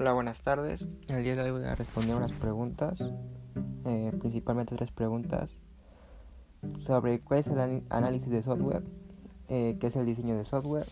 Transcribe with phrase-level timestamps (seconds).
[0.00, 0.88] Hola, buenas tardes.
[1.08, 3.04] El día de hoy voy a responder unas preguntas,
[3.84, 5.58] eh, principalmente tres preguntas,
[6.78, 8.82] sobre cuál es el análisis de software,
[9.48, 10.86] eh, qué es el diseño de software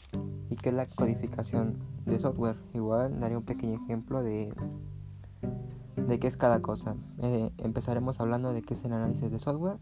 [0.51, 2.57] y qué es la codificación de software.
[2.75, 4.53] Igual daré un pequeño ejemplo de,
[6.07, 6.95] de qué es cada cosa.
[7.23, 9.79] Eh, empezaremos hablando de qué es el análisis de software.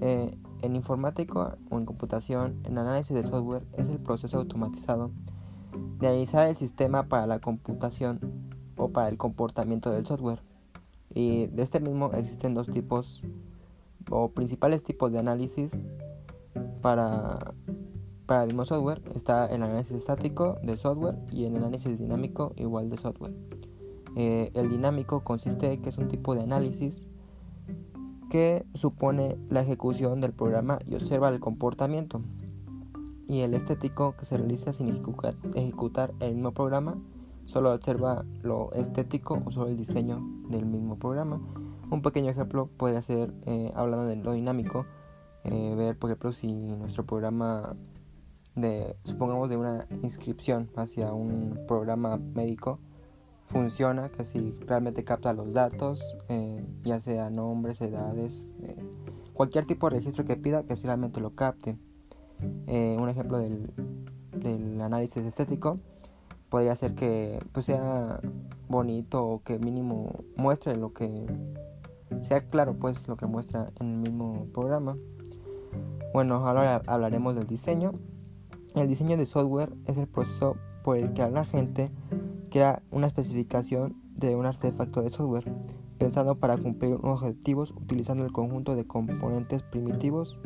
[0.00, 5.10] en informático o en computación, el análisis de software es el proceso automatizado
[6.00, 8.20] de analizar el sistema para la computación
[8.76, 10.42] o para el comportamiento del software.
[11.12, 13.22] Y de este mismo existen dos tipos
[14.10, 15.78] o principales tipos de análisis
[16.80, 17.38] para,
[18.26, 19.02] para el mismo software.
[19.14, 23.34] Está el análisis estático del software y el análisis dinámico igual de software.
[24.16, 27.06] Eh, el dinámico consiste en que es un tipo de análisis
[28.30, 32.22] que supone la ejecución del programa y observa el comportamiento
[33.30, 34.88] y el estético que se realiza sin
[35.54, 36.98] ejecutar el mismo programa,
[37.44, 41.40] solo observa lo estético o solo el diseño del mismo programa.
[41.92, 44.84] Un pequeño ejemplo podría ser, eh, hablando de lo dinámico,
[45.44, 47.76] eh, ver por ejemplo si nuestro programa
[48.56, 52.80] de, supongamos de una inscripción hacia un programa médico,
[53.46, 58.50] funciona, que si realmente capta los datos, eh, ya sea nombres, edades,
[59.34, 61.78] cualquier tipo de registro que pida, que si realmente lo capte.
[62.66, 65.78] Eh, un ejemplo del, análisis estético
[66.48, 68.20] podría ser que pues, sea
[68.68, 71.26] bonito o que mínimo muestre lo que
[72.22, 74.96] sea claro pues lo que muestra en el mismo programa.
[76.12, 77.92] Bueno ahora hablaremos del diseño.
[78.74, 81.90] El diseño de software es el proceso por el que la gente
[82.50, 85.52] crea una especificación de un artefacto de software
[85.98, 90.38] pensado para cumplir unos objetivos utilizando el conjunto de componentes primitivos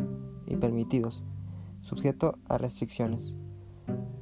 [0.47, 1.23] y permitidos
[1.85, 3.35] sujeto a restricciones.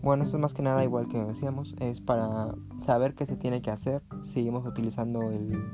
[0.02, 3.62] Bueno, esto es más que nada igual que decíamos, es para saber qué se tiene
[3.62, 4.02] que hacer.
[4.22, 5.64] Seguimos utilizando el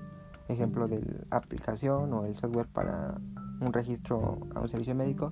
[0.49, 3.19] ejemplo de la aplicación o el software para
[3.61, 5.31] un registro a un servicio médico.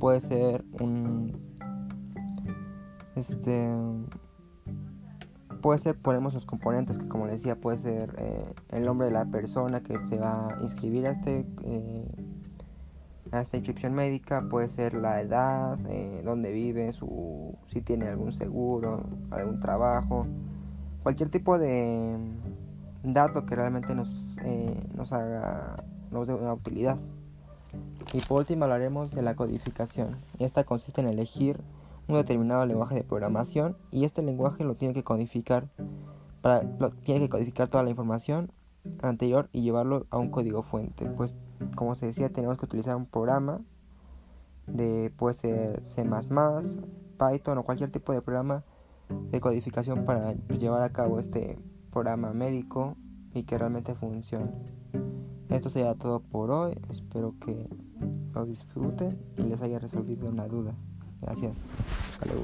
[0.00, 1.32] Puede ser un
[3.14, 3.68] este
[5.60, 9.24] puede ser ponemos los componentes que como decía puede ser eh, el nombre de la
[9.26, 12.06] persona que se va a inscribir a este eh,
[13.32, 16.92] esta inscripción médica puede ser la edad, eh, dónde vive,
[17.66, 20.26] si tiene algún seguro, algún trabajo,
[21.02, 22.16] cualquier tipo de
[23.02, 25.76] dato que realmente nos, eh, nos haga
[26.10, 26.98] nos dé una utilidad.
[28.12, 30.16] Y por último hablaremos de la codificación.
[30.38, 31.60] Esta consiste en elegir
[32.06, 35.68] un determinado lenguaje de programación y este lenguaje lo tiene que codificar
[36.40, 36.62] para,
[37.02, 38.50] tiene que codificar toda la información
[39.02, 41.06] anterior y llevarlo a un código fuente.
[41.06, 41.36] Pues
[41.74, 43.60] como se decía, tenemos que utilizar un programa
[44.66, 48.64] de puede ser C++, Python o cualquier tipo de programa
[49.30, 51.58] de codificación para llevar a cabo este
[51.90, 52.96] programa médico
[53.34, 54.50] y que realmente funcione.
[55.48, 56.78] Esto sería todo por hoy.
[56.90, 57.68] Espero que
[58.34, 60.74] lo disfruten y les haya resolvido una duda.
[61.22, 61.56] Gracias.
[62.20, 62.34] Hasta.